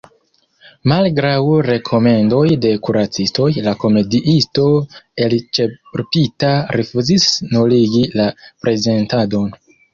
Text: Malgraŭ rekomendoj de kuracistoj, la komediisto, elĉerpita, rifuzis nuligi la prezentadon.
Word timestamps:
Malgraŭ 0.91 1.43
rekomendoj 1.67 2.41
de 2.63 2.71
kuracistoj, 2.87 3.51
la 3.67 3.75
komediisto, 3.85 4.67
elĉerpita, 5.27 6.53
rifuzis 6.81 7.31
nuligi 7.55 8.05
la 8.19 8.31
prezentadon. 8.67 9.57